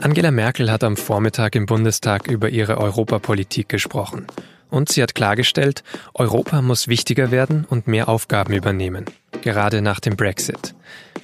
Angela 0.00 0.30
Merkel 0.30 0.70
hat 0.70 0.84
am 0.84 0.96
Vormittag 0.96 1.56
im 1.56 1.66
Bundestag 1.66 2.28
über 2.28 2.50
ihre 2.50 2.78
Europapolitik 2.78 3.68
gesprochen. 3.68 4.26
Und 4.70 4.90
sie 4.90 5.02
hat 5.02 5.16
klargestellt, 5.16 5.82
Europa 6.14 6.62
muss 6.62 6.86
wichtiger 6.86 7.32
werden 7.32 7.66
und 7.68 7.88
mehr 7.88 8.08
Aufgaben 8.08 8.52
übernehmen, 8.52 9.06
gerade 9.42 9.82
nach 9.82 9.98
dem 9.98 10.14
Brexit. 10.16 10.74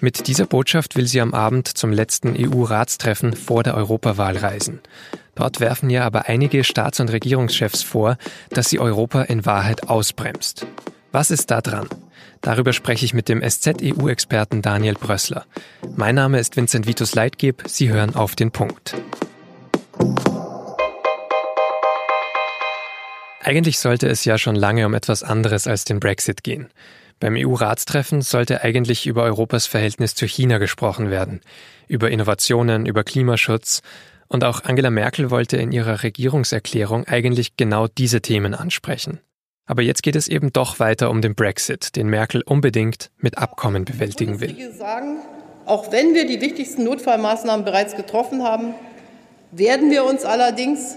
Mit 0.00 0.26
dieser 0.26 0.46
Botschaft 0.46 0.96
will 0.96 1.06
sie 1.06 1.20
am 1.20 1.34
Abend 1.34 1.68
zum 1.68 1.92
letzten 1.92 2.34
EU-Ratstreffen 2.36 3.34
vor 3.34 3.62
der 3.62 3.76
Europawahl 3.76 4.36
reisen. 4.36 4.80
Dort 5.36 5.60
werfen 5.60 5.88
ihr 5.88 6.04
aber 6.04 6.26
einige 6.26 6.64
Staats- 6.64 7.00
und 7.00 7.12
Regierungschefs 7.12 7.82
vor, 7.82 8.16
dass 8.50 8.70
sie 8.70 8.80
Europa 8.80 9.22
in 9.22 9.46
Wahrheit 9.46 9.88
ausbremst. 9.88 10.66
Was 11.12 11.30
ist 11.30 11.50
da 11.50 11.60
dran? 11.60 11.88
Darüber 12.40 12.72
spreche 12.72 13.04
ich 13.04 13.14
mit 13.14 13.28
dem 13.28 13.42
SZ-EU-Experten 13.42 14.62
Daniel 14.62 14.94
Brössler. 14.94 15.46
Mein 15.96 16.14
Name 16.14 16.38
ist 16.38 16.56
Vincent 16.56 16.86
Vitus 16.86 17.14
Leitgeb. 17.14 17.62
Sie 17.66 17.88
hören 17.88 18.14
auf 18.14 18.34
den 18.36 18.50
Punkt. 18.50 18.94
Eigentlich 23.40 23.78
sollte 23.78 24.08
es 24.08 24.24
ja 24.24 24.38
schon 24.38 24.56
lange 24.56 24.86
um 24.86 24.94
etwas 24.94 25.22
anderes 25.22 25.66
als 25.66 25.84
den 25.84 26.00
Brexit 26.00 26.42
gehen. 26.44 26.68
Beim 27.20 27.36
EU-Ratstreffen 27.36 28.22
sollte 28.22 28.62
eigentlich 28.62 29.06
über 29.06 29.22
Europas 29.22 29.66
Verhältnis 29.66 30.14
zu 30.14 30.26
China 30.26 30.58
gesprochen 30.58 31.10
werden, 31.10 31.40
über 31.86 32.10
Innovationen, 32.10 32.86
über 32.86 33.04
Klimaschutz, 33.04 33.82
und 34.28 34.42
auch 34.42 34.64
Angela 34.64 34.90
Merkel 34.90 35.30
wollte 35.30 35.58
in 35.58 35.70
ihrer 35.70 36.02
Regierungserklärung 36.02 37.06
eigentlich 37.06 37.56
genau 37.56 37.86
diese 37.86 38.20
Themen 38.20 38.54
ansprechen. 38.54 39.20
Aber 39.66 39.82
jetzt 39.82 40.02
geht 40.02 40.16
es 40.16 40.28
eben 40.28 40.52
doch 40.52 40.78
weiter 40.78 41.10
um 41.10 41.22
den 41.22 41.34
Brexit, 41.34 41.96
den 41.96 42.08
Merkel 42.08 42.42
unbedingt 42.44 43.10
mit 43.18 43.38
Abkommen 43.38 43.84
bewältigen 43.84 44.40
will. 44.40 44.72
Sagen, 44.72 45.18
auch 45.64 45.90
wenn 45.90 46.12
wir 46.12 46.26
die 46.26 46.40
wichtigsten 46.40 46.84
Notfallmaßnahmen 46.84 47.64
bereits 47.64 47.96
getroffen 47.96 48.42
haben, 48.42 48.74
werden 49.52 49.90
wir 49.90 50.04
uns 50.04 50.24
allerdings 50.24 50.96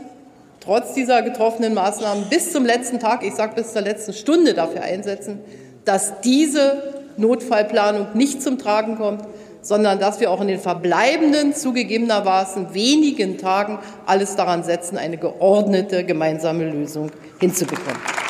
trotz 0.60 0.94
dieser 0.94 1.22
getroffenen 1.22 1.74
Maßnahmen 1.74 2.26
bis 2.30 2.52
zum 2.52 2.66
letzten 2.66 3.00
Tag, 3.00 3.24
ich 3.24 3.36
sage 3.36 3.56
bis 3.56 3.72
zur 3.72 3.84
letzten 3.84 4.12
Stunde 4.12 4.54
dafür 4.54 4.82
einsetzen, 4.82 5.40
dass 5.86 6.20
diese 6.20 7.06
Notfallplanung 7.16 8.08
nicht 8.16 8.42
zum 8.42 8.58
Tragen 8.58 8.98
kommt, 8.98 9.24
sondern 9.62 10.00
dass 10.00 10.20
wir 10.20 10.30
auch 10.30 10.42
in 10.42 10.48
den 10.50 10.60
verbleibenden, 10.60 11.54
zugegebenermaßen 11.54 12.74
wenigen 12.74 13.38
Tagen 13.38 13.80
alles 14.06 14.36
daran 14.36 14.64
setzen, 14.64 14.98
eine 14.98 15.18
geordnete 15.18 16.04
gemeinsame 16.04 16.70
Lösung 16.70 17.12
hinzubekommen. 17.40 18.27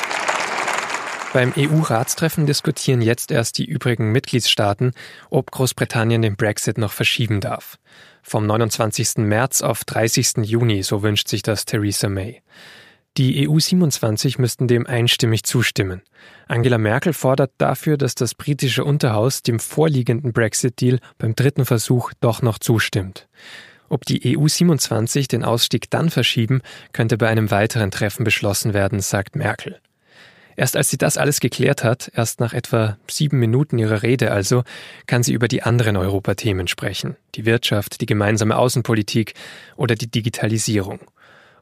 Beim 1.34 1.52
EU-Ratstreffen 1.58 2.46
diskutieren 2.46 3.02
jetzt 3.02 3.30
erst 3.30 3.58
die 3.58 3.66
übrigen 3.66 4.12
Mitgliedstaaten, 4.12 4.92
ob 5.28 5.50
Großbritannien 5.50 6.22
den 6.22 6.36
Brexit 6.36 6.78
noch 6.78 6.92
verschieben 6.92 7.40
darf. 7.40 7.78
Vom 8.22 8.46
29. 8.46 9.18
März 9.18 9.60
auf 9.60 9.84
30. 9.84 10.38
Juni, 10.44 10.82
so 10.82 11.02
wünscht 11.02 11.28
sich 11.28 11.42
das 11.42 11.66
Theresa 11.66 12.08
May. 12.08 12.40
Die 13.18 13.46
EU 13.46 13.58
27 13.58 14.38
müssten 14.38 14.68
dem 14.68 14.86
einstimmig 14.86 15.44
zustimmen. 15.44 16.00
Angela 16.46 16.78
Merkel 16.78 17.12
fordert 17.12 17.52
dafür, 17.58 17.98
dass 17.98 18.14
das 18.14 18.34
britische 18.34 18.84
Unterhaus 18.84 19.42
dem 19.42 19.58
vorliegenden 19.58 20.32
Brexit-Deal 20.32 20.98
beim 21.18 21.34
dritten 21.34 21.66
Versuch 21.66 22.12
doch 22.20 22.40
noch 22.40 22.58
zustimmt. 22.58 23.28
Ob 23.90 24.06
die 24.06 24.38
EU 24.38 24.48
27 24.48 25.28
den 25.28 25.44
Ausstieg 25.44 25.90
dann 25.90 26.08
verschieben, 26.08 26.62
könnte 26.92 27.18
bei 27.18 27.28
einem 27.28 27.50
weiteren 27.50 27.90
Treffen 27.90 28.24
beschlossen 28.24 28.72
werden, 28.72 29.00
sagt 29.00 29.36
Merkel. 29.36 29.78
Erst 30.58 30.76
als 30.76 30.90
sie 30.90 30.98
das 30.98 31.16
alles 31.18 31.38
geklärt 31.38 31.84
hat, 31.84 32.10
erst 32.16 32.40
nach 32.40 32.52
etwa 32.52 32.98
sieben 33.08 33.38
Minuten 33.38 33.78
ihrer 33.78 34.02
Rede 34.02 34.32
also, 34.32 34.64
kann 35.06 35.22
sie 35.22 35.32
über 35.32 35.46
die 35.46 35.62
anderen 35.62 35.96
Europathemen 35.96 36.66
sprechen. 36.66 37.14
Die 37.36 37.46
Wirtschaft, 37.46 38.00
die 38.00 38.06
gemeinsame 38.06 38.58
Außenpolitik 38.58 39.34
oder 39.76 39.94
die 39.94 40.10
Digitalisierung. 40.10 40.98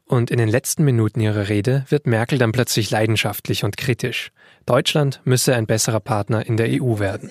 Und 0.07 0.31
in 0.31 0.37
den 0.37 0.47
letzten 0.47 0.85
Minuten 0.85 1.19
ihrer 1.19 1.49
Rede 1.49 1.85
wird 1.89 2.07
Merkel 2.07 2.37
dann 2.37 2.53
plötzlich 2.53 2.89
leidenschaftlich 2.91 3.65
und 3.65 3.75
kritisch. 3.75 4.31
Deutschland 4.65 5.19
müsse 5.25 5.53
ein 5.53 5.65
besserer 5.65 5.99
Partner 5.99 6.45
in 6.45 6.55
der 6.55 6.67
EU 6.69 6.99
werden. 6.99 7.29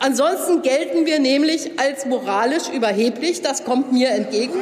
Ansonsten 0.00 0.62
gelten 0.62 1.04
wir 1.04 1.18
nämlich 1.18 1.78
als 1.78 2.06
moralisch 2.06 2.68
überheblich, 2.74 3.42
das 3.42 3.64
kommt 3.64 3.92
mir 3.92 4.10
entgegen. 4.10 4.54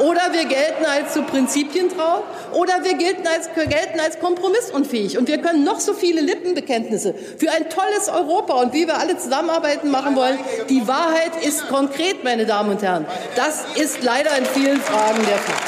Oder 0.00 0.32
wir 0.32 0.44
gelten 0.44 0.84
als 0.84 1.14
zu 1.14 1.22
Prinzipien 1.22 1.88
trau, 1.88 2.22
oder 2.52 2.84
wir 2.84 2.96
gelten 2.96 3.26
als, 3.26 3.48
gelten 3.54 4.00
als 4.00 4.20
kompromissunfähig. 4.20 5.18
Und 5.18 5.28
wir 5.28 5.38
können 5.38 5.64
noch 5.64 5.80
so 5.80 5.94
viele 5.94 6.20
Lippenbekenntnisse 6.20 7.14
für 7.14 7.50
ein 7.50 7.68
tolles 7.70 8.08
Europa 8.08 8.54
und 8.54 8.74
wie 8.74 8.86
wir 8.86 8.98
alle 8.98 9.16
zusammenarbeiten 9.16 9.90
machen 9.90 10.16
wollen. 10.16 10.38
Die 10.68 10.86
Wahrheit 10.86 11.44
ist 11.44 11.68
konkret, 11.68 12.24
meine 12.24 12.46
Damen 12.46 12.70
und 12.70 12.82
Herren. 12.82 13.06
Das 13.36 13.64
ist 13.74 14.02
leider 14.02 14.36
in 14.36 14.44
vielen 14.44 14.80
Fragen 14.80 15.18
der 15.26 15.38
Fall. 15.38 15.67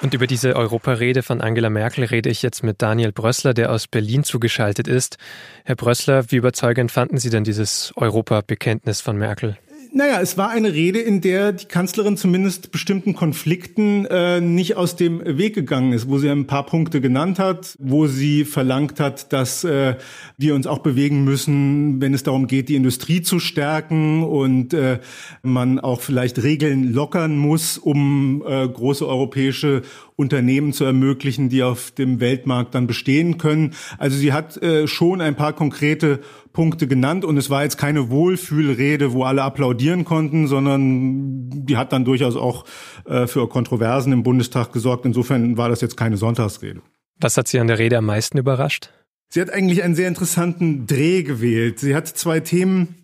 Und 0.00 0.14
über 0.14 0.28
diese 0.28 0.54
Europarede 0.54 1.22
von 1.22 1.40
Angela 1.40 1.70
Merkel 1.70 2.04
rede 2.04 2.30
ich 2.30 2.42
jetzt 2.42 2.62
mit 2.62 2.80
Daniel 2.82 3.10
Brössler, 3.10 3.52
der 3.52 3.72
aus 3.72 3.88
Berlin 3.88 4.22
zugeschaltet 4.22 4.86
ist. 4.86 5.18
Herr 5.64 5.74
Brössler, 5.74 6.30
wie 6.30 6.36
überzeugend 6.36 6.92
fanden 6.92 7.18
Sie 7.18 7.30
denn 7.30 7.42
dieses 7.42 7.92
Europabekenntnis 7.96 9.00
von 9.00 9.16
Merkel? 9.16 9.58
Naja, 9.98 10.20
es 10.20 10.38
war 10.38 10.50
eine 10.50 10.74
Rede, 10.74 11.00
in 11.00 11.20
der 11.20 11.50
die 11.50 11.64
Kanzlerin 11.64 12.16
zumindest 12.16 12.70
bestimmten 12.70 13.14
Konflikten 13.14 14.06
äh, 14.06 14.40
nicht 14.40 14.76
aus 14.76 14.94
dem 14.94 15.20
Weg 15.24 15.56
gegangen 15.56 15.92
ist, 15.92 16.08
wo 16.08 16.18
sie 16.18 16.30
ein 16.30 16.46
paar 16.46 16.66
Punkte 16.66 17.00
genannt 17.00 17.40
hat, 17.40 17.74
wo 17.80 18.06
sie 18.06 18.44
verlangt 18.44 19.00
hat, 19.00 19.32
dass 19.32 19.64
äh, 19.64 19.96
wir 20.36 20.54
uns 20.54 20.68
auch 20.68 20.78
bewegen 20.78 21.24
müssen, 21.24 22.00
wenn 22.00 22.14
es 22.14 22.22
darum 22.22 22.46
geht, 22.46 22.68
die 22.68 22.76
Industrie 22.76 23.22
zu 23.22 23.40
stärken 23.40 24.22
und 24.22 24.72
äh, 24.72 25.00
man 25.42 25.80
auch 25.80 26.00
vielleicht 26.00 26.44
Regeln 26.44 26.92
lockern 26.92 27.36
muss, 27.36 27.76
um 27.76 28.44
äh, 28.46 28.68
große 28.68 29.04
europäische 29.04 29.82
Unternehmen 30.18 30.72
zu 30.72 30.84
ermöglichen, 30.84 31.48
die 31.48 31.62
auf 31.62 31.92
dem 31.92 32.18
Weltmarkt 32.18 32.74
dann 32.74 32.88
bestehen 32.88 33.38
können. 33.38 33.74
Also 33.98 34.16
sie 34.16 34.32
hat 34.32 34.60
äh, 34.60 34.88
schon 34.88 35.20
ein 35.20 35.36
paar 35.36 35.52
konkrete 35.52 36.18
Punkte 36.52 36.88
genannt 36.88 37.24
und 37.24 37.36
es 37.36 37.50
war 37.50 37.62
jetzt 37.62 37.78
keine 37.78 38.10
Wohlfühlrede, 38.10 39.12
wo 39.12 39.22
alle 39.22 39.44
applaudieren 39.44 40.04
konnten, 40.04 40.48
sondern 40.48 41.48
die 41.64 41.76
hat 41.76 41.92
dann 41.92 42.04
durchaus 42.04 42.34
auch 42.34 42.64
äh, 43.04 43.28
für 43.28 43.48
Kontroversen 43.48 44.12
im 44.12 44.24
Bundestag 44.24 44.72
gesorgt. 44.72 45.06
Insofern 45.06 45.56
war 45.56 45.68
das 45.68 45.80
jetzt 45.82 45.96
keine 45.96 46.16
Sonntagsrede. 46.16 46.82
Was 47.20 47.36
hat 47.36 47.46
Sie 47.46 47.60
an 47.60 47.68
der 47.68 47.78
Rede 47.78 47.96
am 47.96 48.06
meisten 48.06 48.38
überrascht? 48.38 48.90
Sie 49.28 49.40
hat 49.40 49.50
eigentlich 49.50 49.84
einen 49.84 49.94
sehr 49.94 50.08
interessanten 50.08 50.88
Dreh 50.88 51.22
gewählt. 51.22 51.78
Sie 51.78 51.94
hat 51.94 52.08
zwei 52.08 52.40
Themen 52.40 52.96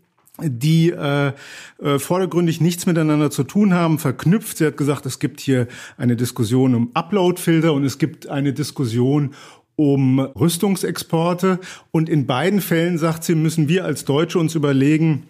die 0.42 0.90
äh, 0.90 1.32
äh, 1.80 1.98
vordergründig 1.98 2.60
nichts 2.60 2.86
miteinander 2.86 3.30
zu 3.30 3.44
tun 3.44 3.72
haben, 3.72 3.98
verknüpft. 3.98 4.58
Sie 4.58 4.66
hat 4.66 4.76
gesagt, 4.76 5.06
es 5.06 5.18
gibt 5.20 5.40
hier 5.40 5.68
eine 5.96 6.16
Diskussion 6.16 6.74
um 6.74 6.90
Uploadfilter 6.94 7.72
und 7.72 7.84
es 7.84 7.98
gibt 7.98 8.28
eine 8.28 8.52
Diskussion 8.52 9.34
um 9.76 10.18
Rüstungsexporte. 10.18 11.60
Und 11.92 12.08
in 12.08 12.26
beiden 12.26 12.60
Fällen, 12.60 12.98
sagt 12.98 13.24
sie, 13.24 13.34
müssen 13.34 13.68
wir 13.68 13.84
als 13.84 14.04
Deutsche 14.04 14.38
uns 14.38 14.54
überlegen, 14.54 15.24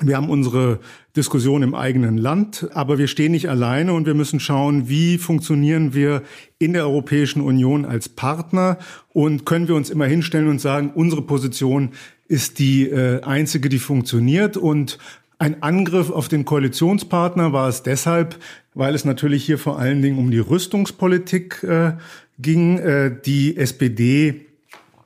wir 0.00 0.16
haben 0.16 0.30
unsere 0.30 0.78
Diskussion 1.16 1.64
im 1.64 1.74
eigenen 1.74 2.18
Land, 2.18 2.68
aber 2.72 2.98
wir 2.98 3.08
stehen 3.08 3.32
nicht 3.32 3.48
alleine 3.48 3.94
und 3.94 4.06
wir 4.06 4.14
müssen 4.14 4.38
schauen, 4.38 4.88
wie 4.88 5.18
funktionieren 5.18 5.92
wir 5.92 6.22
in 6.60 6.72
der 6.72 6.84
Europäischen 6.84 7.40
Union 7.40 7.84
als 7.84 8.08
Partner 8.08 8.78
und 9.12 9.44
können 9.44 9.66
wir 9.66 9.74
uns 9.74 9.90
immer 9.90 10.06
hinstellen 10.06 10.48
und 10.48 10.60
sagen, 10.60 10.92
unsere 10.94 11.22
Position 11.22 11.90
ist 12.28 12.58
die 12.58 12.88
äh, 12.88 13.22
einzige, 13.22 13.68
die 13.68 13.78
funktioniert 13.78 14.56
und 14.56 14.98
ein 15.38 15.62
Angriff 15.62 16.10
auf 16.10 16.28
den 16.28 16.44
Koalitionspartner 16.44 17.52
war 17.52 17.68
es 17.68 17.82
deshalb, 17.84 18.38
weil 18.74 18.94
es 18.94 19.04
natürlich 19.04 19.44
hier 19.44 19.58
vor 19.58 19.78
allen 19.78 20.02
Dingen 20.02 20.18
um 20.18 20.30
die 20.30 20.40
Rüstungspolitik 20.40 21.62
äh, 21.62 21.92
ging. 22.40 22.78
Äh, 22.78 23.16
die 23.24 23.56
SPD 23.56 24.46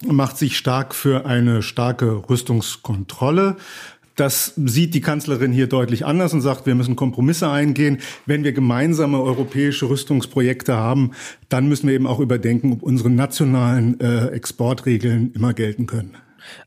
macht 0.07 0.39
sich 0.39 0.57
stark 0.57 0.95
für 0.95 1.27
eine 1.27 1.63
starke 1.63 2.29
Rüstungskontrolle. 2.29 3.57
Das 4.17 4.55
sieht 4.57 4.95
die 4.95 5.01
Kanzlerin 5.01 5.53
hier 5.53 5.67
deutlich 5.67 6.05
anders 6.05 6.35
und 6.35 6.41
sagt, 6.43 6.67
wir 6.67 6.75
müssen 6.75 6.97
Kompromisse 6.97 7.51
eingehen. 7.51 7.99
Wenn 8.27 8.45
wir 8.45 8.53
gemeinsame 8.53 9.21
europäische 9.21 9.89
Rüstungsprojekte 9.89 10.75
haben, 10.77 11.13
dann 11.49 11.69
müssen 11.69 11.89
wir 11.89 11.95
eben 11.95 12.07
auch 12.07 12.21
überdenken, 12.21 12.73
ob 12.73 12.83
unsere 12.83 13.11
nationalen 13.11 14.01
äh, 14.01 14.29
Exportregeln 14.29 15.33
immer 15.35 15.55
gelten 15.55 15.87
können. 15.87 16.17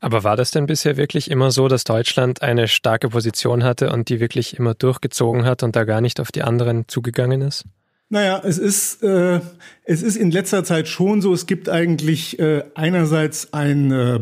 Aber 0.00 0.24
war 0.24 0.36
das 0.36 0.50
denn 0.50 0.66
bisher 0.66 0.96
wirklich 0.96 1.30
immer 1.30 1.50
so, 1.50 1.68
dass 1.68 1.84
Deutschland 1.84 2.42
eine 2.42 2.68
starke 2.68 3.10
Position 3.10 3.64
hatte 3.64 3.90
und 3.90 4.08
die 4.08 4.20
wirklich 4.20 4.58
immer 4.58 4.74
durchgezogen 4.74 5.44
hat 5.44 5.62
und 5.62 5.76
da 5.76 5.84
gar 5.84 6.00
nicht 6.00 6.20
auf 6.20 6.32
die 6.32 6.42
anderen 6.42 6.88
zugegangen 6.88 7.42
ist? 7.42 7.64
Naja, 8.08 8.40
es 8.44 8.58
ist, 8.58 9.02
äh, 9.02 9.40
es 9.84 10.02
ist 10.02 10.16
in 10.16 10.30
letzter 10.30 10.62
Zeit 10.62 10.86
schon 10.86 11.20
so, 11.20 11.32
es 11.32 11.46
gibt 11.46 11.68
eigentlich 11.68 12.38
äh, 12.38 12.62
einerseits 12.74 13.52
ein 13.52 13.90
äh, 13.90 14.20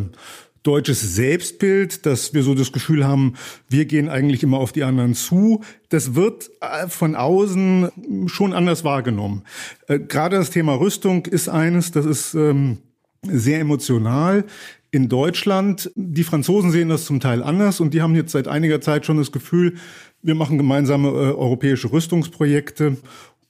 deutsches 0.62 1.15
Selbstbild, 1.15 2.07
dass 2.07 2.33
wir 2.33 2.43
so 2.43 2.55
das 2.55 2.73
Gefühl 2.73 3.07
haben, 3.07 3.35
wir 3.69 3.85
gehen 3.85 4.09
eigentlich 4.09 4.43
immer 4.43 4.59
auf 4.59 4.73
die 4.73 4.83
anderen 4.83 5.15
zu. 5.15 5.62
Das 5.91 6.15
wird 6.15 6.50
äh, 6.61 6.89
von 6.89 7.15
außen 7.15 8.27
schon 8.27 8.55
anders 8.55 8.83
wahrgenommen. 8.83 9.45
Äh, 9.87 10.00
gerade 10.00 10.37
das 10.39 10.50
Thema 10.50 10.75
Rüstung 10.81 11.27
ist 11.27 11.50
eines, 11.50 11.91
das 11.93 12.07
ist 12.07 12.35
ähm, 12.35 12.79
sehr 13.23 13.61
emotional 13.61 14.45
in 14.94 15.08
Deutschland. 15.08 15.91
Die 15.96 16.23
Franzosen 16.23 16.70
sehen 16.70 16.88
das 16.88 17.05
zum 17.05 17.20
Teil 17.20 17.43
anders 17.43 17.81
und 17.81 17.94
die 17.94 18.00
haben 18.00 18.14
jetzt 18.14 18.32
seit 18.32 18.46
einiger 18.49 18.81
Zeit 18.81 19.05
schon 19.05 19.17
das 19.17 19.32
Gefühl, 19.32 19.75
wir 20.23 20.35
machen 20.35 20.56
gemeinsame 20.56 21.08
äh, 21.08 21.12
europäische 21.12 21.93
Rüstungsprojekte 21.93 22.96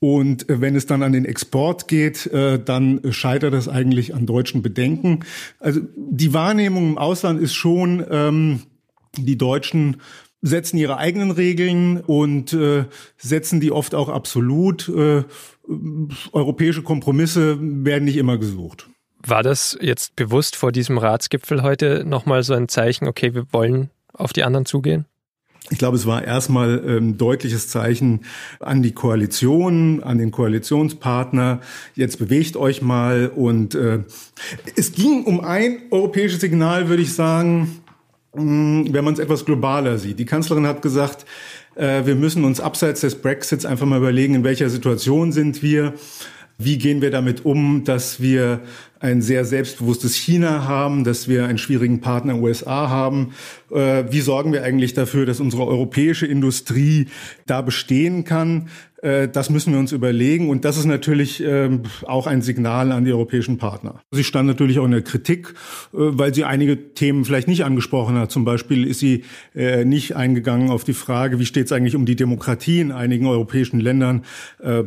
und 0.00 0.49
äh, 0.49 0.61
wenn 0.61 0.75
es 0.75 0.87
dann 0.87 1.02
an 1.02 1.12
den 1.12 1.25
Export 1.25 1.87
geht, 1.87 2.26
äh, 2.26 2.58
dann 2.62 3.00
scheitert 3.11 3.52
das 3.55 3.69
eigentlich 3.69 4.14
an 4.14 4.26
deutschen 4.26 4.62
Bedenken. 4.62 5.20
Also 5.61 5.81
die 5.96 6.32
Wahrnehmung 6.32 6.88
im 6.88 6.99
Ausland 6.99 7.41
ist 7.41 7.55
schon, 7.55 8.05
ähm, 8.11 8.62
die 9.17 9.38
Deutschen 9.38 9.99
setzen 10.40 10.76
ihre 10.76 10.99
eigenen 10.99 11.31
Regeln 11.31 12.00
und 12.00 12.52
äh, 12.52 12.85
setzen 13.17 13.61
die 13.61 13.70
oft 13.70 13.94
auch 13.94 14.08
absolut. 14.08 14.88
Äh, 14.88 15.25
europäische 16.32 16.82
Kompromisse 16.82 17.58
werden 17.61 18.05
nicht 18.05 18.17
immer 18.19 18.37
gesucht. 18.37 18.90
War 19.26 19.43
das 19.43 19.79
jetzt 19.81 20.17
bewusst 20.17 20.55
vor 20.55 20.71
diesem 20.71 20.99
Ratsgipfel 20.99 21.62
heute 21.62 22.05
nochmal 22.05 22.43
so 22.43 22.53
ein 22.55 22.69
Zeichen, 22.69 23.09
okay, 23.09 23.35
wir 23.35 23.47
wollen 23.53 23.91
auf 24.12 24.32
die 24.32 24.44
anderen 24.44 24.67
zugehen? 24.67 25.06
Ich 25.71 25.79
glaube, 25.79 25.97
es 25.97 26.05
war 26.05 26.23
erstmal 26.23 26.79
ein 26.79 26.97
ähm, 26.97 27.19
deutliches 27.19 27.69
Zeichen 27.69 28.26
an 28.61 28.82
die 28.82 28.93
Koalition, 28.93 30.03
an 30.03 30.19
den 30.19 30.31
Koalitionspartner. 30.31 31.61
Jetzt 31.94 32.19
bewegt 32.19 32.59
euch 32.59 32.82
mal. 32.82 33.29
Und 33.35 33.75
äh, 33.75 34.00
es 34.76 34.93
ging 34.93 35.25
um 35.25 35.41
ein 35.41 35.79
europäisches 35.91 36.43
Signal, 36.43 36.91
würde 36.91 37.03
ich 37.03 37.15
sagen, 37.15 37.81
mh, 38.35 38.93
wenn 38.93 39.05
man 39.05 39.15
es 39.15 39.21
etwas 39.21 39.47
globaler 39.47 39.97
sieht. 39.97 40.19
Die 40.19 40.26
Kanzlerin 40.26 40.67
hat 40.67 40.82
gesagt, 40.82 41.25
äh, 41.76 42.05
wir 42.05 42.15
müssen 42.15 42.44
uns 42.44 42.61
abseits 42.61 43.00
des 43.00 43.15
Brexits 43.15 43.65
einfach 43.65 43.87
mal 43.87 43.99
überlegen, 43.99 44.35
in 44.35 44.44
welcher 44.44 44.69
Situation 44.69 45.32
sind 45.32 45.62
wir. 45.62 45.94
Wie 46.56 46.79
gehen 46.79 47.03
wir 47.03 47.11
damit 47.11 47.45
um, 47.45 47.83
dass 47.85 48.21
wir 48.21 48.61
ein 49.01 49.23
sehr 49.23 49.45
selbstbewusstes 49.45 50.15
China 50.15 50.69
haben, 50.69 51.03
dass 51.03 51.27
wir 51.27 51.47
einen 51.47 51.59
schwierigen 51.59 52.01
Partner 52.01 52.37
USA 52.37 52.89
haben? 52.89 53.35
Äh, 53.73 54.05
wie 54.11 54.21
sorgen 54.21 54.53
wir 54.53 54.62
eigentlich 54.62 54.95
dafür, 54.95 55.27
dass 55.27 55.41
unsere 55.41 55.67
europäische 55.67 56.27
Industrie 56.27 57.09
da 57.47 57.61
bestehen 57.61 58.25
kann? 58.25 58.69
Äh, 59.05 59.29
das 59.29 59.51
müssen 59.51 59.73
wir 59.73 59.79
uns 59.79 59.93
überlegen. 59.93 60.49
Und 60.49 60.65
das 60.65 60.79
ist 60.79 60.87
natürlich 60.87 61.43
ähm, 61.45 61.83
auch 62.06 62.27
ein 62.27 62.43
Signal 62.43 62.91
an 62.91 63.05
die 63.05 63.12
europäischen 63.12 63.59
Partner. 63.59 64.01
Sie 64.11 64.25
stand 64.25 64.49
natürlich 64.49 64.79
auch 64.79 64.87
in 64.87 64.93
der 64.93 65.03
Kritik, 65.03 65.49
äh, 65.49 65.53
weil 65.93 66.35
sie 66.35 66.45
einige 66.45 66.95
Themen 66.95 67.25
vielleicht 67.25 67.47
nicht 67.47 67.65
angesprochen 67.65 68.17
hat. 68.17 68.31
Zum 68.31 68.45
Beispiel 68.45 68.87
ist 68.87 69.01
sie 69.01 69.25
äh, 69.55 69.85
nicht 69.85 70.17
eingegangen 70.17 70.71
auf 70.71 70.85
die 70.85 70.95
Frage, 70.95 71.39
wie 71.39 71.47
steht 71.47 71.67
es 71.67 71.73
eigentlich 71.73 71.97
um 71.97 72.06
die 72.06 72.17
Demokratie 72.17 72.81
in 72.81 72.93
einigen 72.93 73.27
europäischen 73.27 73.81
Ländern. 73.81 74.23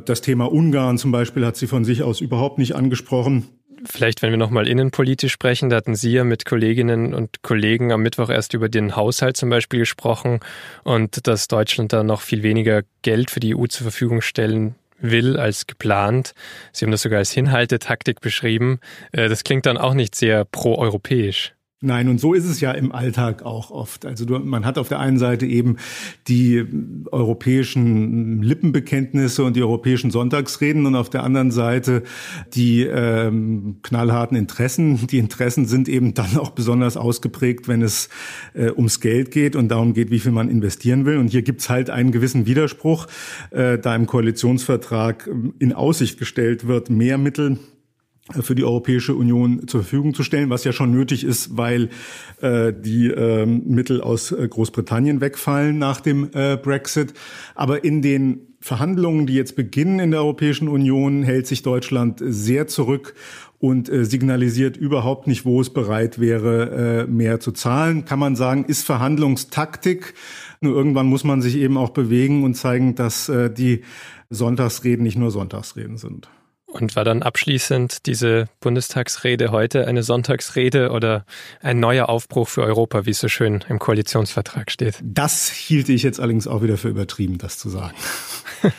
Das 0.05 0.21
Thema 0.21 0.51
Ungarn 0.51 0.97
zum 0.97 1.11
Beispiel 1.11 1.45
hat 1.45 1.55
sie 1.55 1.67
von 1.67 1.85
sich 1.85 2.01
aus 2.01 2.21
überhaupt 2.21 2.57
nicht 2.57 2.75
angesprochen. 2.75 3.45
Vielleicht, 3.85 4.21
wenn 4.21 4.31
wir 4.31 4.37
nochmal 4.37 4.67
innenpolitisch 4.67 5.31
sprechen, 5.31 5.69
da 5.69 5.77
hatten 5.77 5.95
Sie 5.95 6.11
ja 6.11 6.23
mit 6.23 6.45
Kolleginnen 6.45 7.13
und 7.13 7.43
Kollegen 7.43 7.91
am 7.91 8.01
Mittwoch 8.01 8.29
erst 8.29 8.53
über 8.53 8.69
den 8.69 8.95
Haushalt 8.95 9.37
zum 9.37 9.49
Beispiel 9.49 9.79
gesprochen 9.79 10.39
und 10.83 11.27
dass 11.27 11.47
Deutschland 11.47 11.93
da 11.93 12.03
noch 12.03 12.21
viel 12.21 12.43
weniger 12.43 12.81
Geld 13.01 13.29
für 13.29 13.39
die 13.39 13.55
EU 13.55 13.67
zur 13.67 13.83
Verfügung 13.83 14.21
stellen 14.21 14.75
will 14.99 15.37
als 15.37 15.67
geplant. 15.67 16.33
Sie 16.71 16.85
haben 16.85 16.91
das 16.91 17.03
sogar 17.03 17.19
als 17.19 17.31
Hinhaltetaktik 17.31 18.19
beschrieben. 18.19 18.79
Äh, 19.11 19.29
das 19.29 19.43
klingt 19.43 19.65
dann 19.65 19.77
auch 19.77 19.93
nicht 19.93 20.15
sehr 20.15 20.45
proeuropäisch. 20.45 21.53
Nein, 21.79 22.09
und 22.09 22.19
so 22.19 22.33
ist 22.33 22.45
es 22.45 22.59
ja 22.59 22.71
im 22.71 22.91
Alltag 22.91 23.43
auch 23.43 23.69
oft. 23.69 24.07
Also 24.07 24.25
du, 24.25 24.39
man 24.39 24.65
hat 24.65 24.79
auf 24.79 24.87
der 24.87 24.99
einen 24.99 25.19
Seite 25.19 25.45
eben 25.45 25.75
die 26.27 26.65
europäischen 27.11 28.41
Lippenbekenntnisse 28.41 29.43
und 29.43 29.55
die 29.55 29.61
europäischen 29.61 30.09
Sonntagsreden 30.09 30.87
und 30.87 30.95
auf 30.95 31.11
der 31.11 31.21
anderen 31.21 31.51
Seite 31.51 32.01
die 32.55 32.81
ähm, 32.81 33.77
knallharten 33.83 34.35
Interessen. 34.35 35.05
Die 35.05 35.19
Interessen 35.19 35.67
sind 35.67 35.87
eben 35.87 36.15
dann 36.15 36.37
auch 36.37 36.49
besonders 36.49 36.97
ausgeprägt, 36.97 37.67
wenn 37.67 37.83
es 37.83 38.09
äh, 38.55 38.71
ums 38.71 38.99
Geld 38.99 39.29
geht 39.29 39.55
und 39.55 39.67
darum 39.67 39.93
geht, 39.93 40.09
wie 40.09 40.19
viel 40.19 40.31
man 40.31 40.49
investieren 40.49 41.05
will. 41.05 41.17
Und 41.17 41.27
hier 41.27 41.43
gibt's 41.43 41.69
halt 41.69 41.91
einen 41.91 42.11
gewissen 42.11 42.47
Widerspruch, 42.47 43.05
äh, 43.51 43.77
da 43.77 43.95
im 43.95 44.07
Koalitionsvertrag 44.07 45.29
in 45.59 45.73
Aussicht 45.73 46.17
gestellt 46.17 46.67
wird, 46.67 46.89
mehr 46.89 47.19
Mittel 47.19 47.59
für 48.41 48.55
die 48.55 48.63
Europäische 48.63 49.15
Union 49.15 49.67
zur 49.67 49.81
Verfügung 49.81 50.13
zu 50.13 50.23
stellen, 50.23 50.49
was 50.49 50.63
ja 50.63 50.73
schon 50.73 50.91
nötig 50.91 51.23
ist, 51.23 51.57
weil 51.57 51.89
äh, 52.41 52.73
die 52.73 53.07
äh, 53.07 53.45
Mittel 53.45 54.01
aus 54.01 54.31
äh, 54.31 54.47
Großbritannien 54.47 55.21
wegfallen 55.21 55.77
nach 55.77 56.01
dem 56.01 56.29
äh, 56.33 56.57
Brexit. 56.57 57.13
Aber 57.55 57.83
in 57.83 58.01
den 58.01 58.41
Verhandlungen, 58.59 59.27
die 59.27 59.35
jetzt 59.35 59.55
beginnen 59.55 59.99
in 59.99 60.11
der 60.11 60.21
Europäischen 60.21 60.67
Union, 60.67 61.23
hält 61.23 61.47
sich 61.47 61.61
Deutschland 61.61 62.21
sehr 62.25 62.67
zurück 62.67 63.13
und 63.59 63.89
äh, 63.89 64.03
signalisiert 64.03 64.77
überhaupt 64.77 65.27
nicht, 65.27 65.45
wo 65.45 65.61
es 65.61 65.69
bereit 65.69 66.19
wäre, 66.19 67.05
äh, 67.05 67.07
mehr 67.07 67.39
zu 67.39 67.51
zahlen. 67.51 68.05
Kann 68.05 68.19
man 68.19 68.35
sagen, 68.35 68.65
ist 68.65 68.85
Verhandlungstaktik. 68.85 70.13
Nur 70.59 70.75
irgendwann 70.75 71.07
muss 71.07 71.23
man 71.23 71.41
sich 71.41 71.55
eben 71.55 71.77
auch 71.77 71.89
bewegen 71.89 72.43
und 72.43 72.55
zeigen, 72.55 72.95
dass 72.95 73.29
äh, 73.29 73.51
die 73.51 73.83
Sonntagsreden 74.29 75.03
nicht 75.03 75.17
nur 75.17 75.31
Sonntagsreden 75.31 75.97
sind. 75.97 76.27
Und 76.69 76.97
war 76.97 77.05
dann 77.05 77.23
abschließend 77.23 78.05
diese 78.05 78.49
Bundestagsrede 78.59 79.51
heute 79.51 79.87
eine 79.87 80.03
Sonntagsrede 80.03 80.91
oder 80.91 81.25
ein 81.61 81.79
neuer 81.79 82.09
Aufbruch 82.09 82.49
für 82.49 82.61
Europa, 82.63 83.05
wie 83.05 83.11
es 83.11 83.19
so 83.19 83.29
schön 83.29 83.63
im 83.69 83.79
Koalitionsvertrag 83.79 84.69
steht? 84.69 84.99
Das 85.01 85.49
hielte 85.49 85.93
ich 85.93 86.03
jetzt 86.03 86.19
allerdings 86.19 86.45
auch 86.45 86.61
wieder 86.61 86.77
für 86.77 86.89
übertrieben, 86.89 87.37
das 87.37 87.57
zu 87.57 87.69
sagen. 87.69 87.95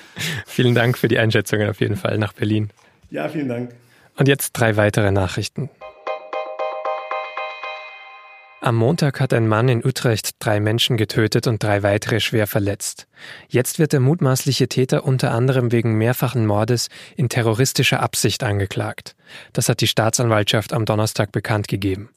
vielen 0.46 0.74
Dank 0.74 0.98
für 0.98 1.08
die 1.08 1.18
Einschätzungen 1.18 1.70
auf 1.70 1.80
jeden 1.80 1.96
Fall 1.96 2.18
nach 2.18 2.34
Berlin. 2.34 2.70
Ja, 3.10 3.28
vielen 3.30 3.48
Dank. 3.48 3.74
Und 4.16 4.28
jetzt 4.28 4.52
drei 4.52 4.76
weitere 4.76 5.10
Nachrichten. 5.10 5.70
Am 8.68 8.76
Montag 8.76 9.18
hat 9.18 9.32
ein 9.32 9.48
Mann 9.48 9.70
in 9.70 9.82
Utrecht 9.82 10.32
drei 10.40 10.60
Menschen 10.60 10.98
getötet 10.98 11.46
und 11.46 11.62
drei 11.62 11.82
weitere 11.82 12.20
schwer 12.20 12.46
verletzt. 12.46 13.08
Jetzt 13.48 13.78
wird 13.78 13.94
der 13.94 14.00
mutmaßliche 14.00 14.68
Täter 14.68 15.06
unter 15.06 15.30
anderem 15.30 15.72
wegen 15.72 15.96
mehrfachen 15.96 16.44
Mordes 16.44 16.88
in 17.16 17.30
terroristischer 17.30 18.00
Absicht 18.00 18.44
angeklagt. 18.44 19.16
Das 19.54 19.70
hat 19.70 19.80
die 19.80 19.86
Staatsanwaltschaft 19.86 20.74
am 20.74 20.84
Donnerstag 20.84 21.32
bekannt 21.32 21.66
gegeben. 21.66 22.10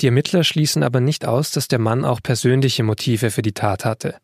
Die 0.00 0.06
Ermittler 0.06 0.44
schließen 0.44 0.84
aber 0.84 1.00
nicht 1.00 1.26
aus, 1.26 1.50
dass 1.50 1.66
der 1.66 1.80
Mann 1.80 2.04
auch 2.04 2.22
persönliche 2.22 2.84
Motive 2.84 3.32
für 3.32 3.42
die 3.42 3.50
Tat 3.50 3.84
hatte. 3.84 4.14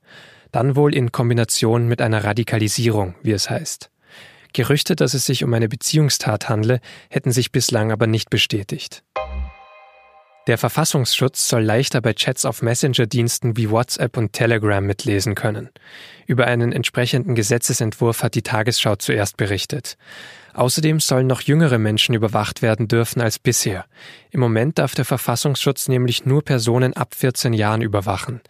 Dann 0.52 0.76
wohl 0.76 0.94
in 0.94 1.10
Kombination 1.10 1.88
mit 1.88 2.00
einer 2.00 2.22
Radikalisierung, 2.22 3.16
wie 3.24 3.32
es 3.32 3.50
heißt. 3.50 3.90
Gerüchte, 4.52 4.94
dass 4.94 5.12
es 5.12 5.26
sich 5.26 5.42
um 5.42 5.52
eine 5.52 5.68
Beziehungstat 5.68 6.48
handle, 6.48 6.78
hätten 7.10 7.32
sich 7.32 7.50
bislang 7.50 7.90
aber 7.90 8.06
nicht 8.06 8.30
bestätigt. 8.30 9.02
Der 10.48 10.56
Verfassungsschutz 10.56 11.46
soll 11.46 11.62
leichter 11.62 12.00
bei 12.00 12.14
Chats 12.14 12.46
auf 12.46 12.62
Messenger-Diensten 12.62 13.58
wie 13.58 13.68
WhatsApp 13.68 14.16
und 14.16 14.32
Telegram 14.32 14.82
mitlesen 14.82 15.34
können. 15.34 15.68
Über 16.26 16.46
einen 16.46 16.72
entsprechenden 16.72 17.34
Gesetzesentwurf 17.34 18.22
hat 18.22 18.34
die 18.34 18.40
Tagesschau 18.40 18.96
zuerst 18.96 19.36
berichtet. 19.36 19.98
Außerdem 20.54 21.00
sollen 21.00 21.26
noch 21.26 21.42
jüngere 21.42 21.76
Menschen 21.76 22.14
überwacht 22.14 22.62
werden 22.62 22.88
dürfen 22.88 23.20
als 23.20 23.38
bisher. 23.38 23.84
Im 24.30 24.40
Moment 24.40 24.78
darf 24.78 24.94
der 24.94 25.04
Verfassungsschutz 25.04 25.86
nämlich 25.86 26.24
nur 26.24 26.42
Personen 26.42 26.94
ab 26.94 27.14
14 27.14 27.52
Jahren 27.52 27.82
überwachen. 27.82 28.40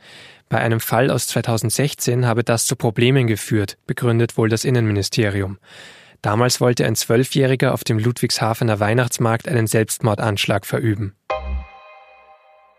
Bei 0.49 0.59
einem 0.59 0.79
Fall 0.79 1.11
aus 1.11 1.27
2016 1.27 2.27
habe 2.27 2.45
das 2.45 2.67
zu 2.67 2.77
Problemen 2.77 3.27
geführt, 3.27 3.77
begründet 3.89 4.39
wohl 4.39 4.49
das 4.49 4.65
Innenministerium. 4.65 5.59
Damals 6.23 6.61
wollte 6.61 6.87
ein 6.87 6.95
Zwölfjähriger 6.95 7.75
auf 7.75 7.83
dem 7.83 7.99
Ludwigshafener 7.99 8.79
Weihnachtsmarkt 8.79 9.49
einen 9.49 9.67
Selbstmordanschlag 9.67 10.65
verüben. 10.65 11.15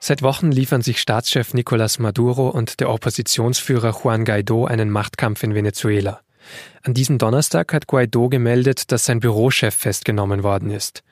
Seit 0.02 0.22
Wochen 0.22 0.52
liefern 0.52 0.82
sich 0.82 1.02
Staatschef 1.02 1.54
Nicolás 1.54 2.02
Maduro 2.02 2.50
und 2.50 2.80
der 2.80 2.90
Oppositionsführer 2.90 3.94
Juan 4.02 4.24
Guaido 4.24 4.66
einen 4.66 4.90
Machtkampf 4.90 5.44
in 5.44 5.54
Venezuela. 5.54 6.22
An 6.84 6.94
diesem 6.94 7.18
Donnerstag 7.18 7.74
hat 7.74 7.88
Guaido 7.88 8.30
gemeldet, 8.30 8.92
dass 8.92 9.06
sein 9.06 9.20
Bürochef 9.20 9.76
festgenommen 9.76 10.42
worden 10.42 10.72
ist. 10.72 11.04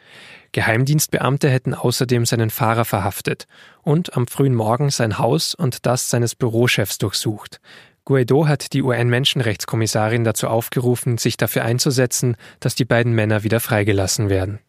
Geheimdienstbeamte 0.53 1.49
hätten 1.49 1.73
außerdem 1.73 2.25
seinen 2.25 2.49
Fahrer 2.49 2.85
verhaftet 2.85 3.45
und 3.83 4.15
am 4.15 4.25
frühen 4.25 4.55
Morgen 4.55 4.89
sein 4.89 5.19
Haus 5.19 5.53
und 5.53 5.85
das 5.85 6.09
seines 6.09 6.35
Bürochefs 6.35 6.97
durchsucht. 6.97 7.59
Guaido 8.05 8.47
hat 8.47 8.71
die 8.71 8.83
UN-Menschenrechtskommissarin 8.83 10.23
dazu 10.23 10.47
aufgerufen, 10.47 11.17
sich 11.17 11.35
dafür 11.35 11.65
einzusetzen, 11.65 12.37
dass 12.61 12.73
die 12.73 12.85
beiden 12.85 13.11
Männer 13.11 13.43
wieder 13.43 13.59
freigelassen 13.59 14.29
werden. 14.29 14.59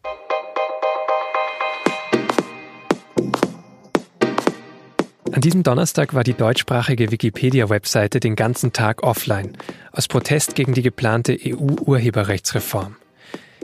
An 5.31 5.41
diesem 5.41 5.63
Donnerstag 5.63 6.13
war 6.13 6.23
die 6.23 6.33
deutschsprachige 6.33 7.11
Wikipedia-Webseite 7.11 8.19
den 8.19 8.35
ganzen 8.35 8.73
Tag 8.73 9.03
offline, 9.03 9.53
aus 9.91 10.07
Protest 10.07 10.55
gegen 10.55 10.73
die 10.73 10.81
geplante 10.81 11.37
EU-Urheberrechtsreform. 11.45 12.95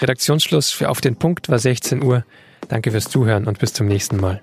Redaktionsschluss 0.00 0.70
für 0.70 0.90
Auf 0.90 1.00
den 1.00 1.16
Punkt 1.16 1.48
war 1.48 1.58
16 1.58 2.02
Uhr. 2.02 2.26
Danke 2.68 2.90
fürs 2.90 3.08
Zuhören 3.08 3.46
und 3.46 3.58
bis 3.58 3.72
zum 3.72 3.86
nächsten 3.86 4.18
Mal. 4.18 4.42